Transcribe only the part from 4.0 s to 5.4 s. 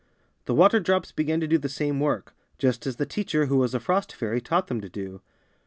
fairy, taught them to do.